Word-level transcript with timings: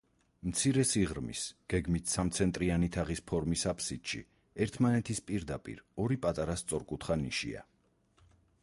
მცირე 0.51 0.83
სიღრმის, 0.91 1.41
გეგმით 1.73 2.09
სამცენტრიანი 2.13 2.89
თაღის 2.95 3.21
ფორმის 3.33 3.67
აფსიდში 3.73 4.23
ერთმანეთის 4.67 5.23
პირდაპირ 5.29 5.87
ორი 6.07 6.21
პატარა 6.27 6.59
სწორკუთხა 6.65 7.21
ნიშია. 7.29 7.65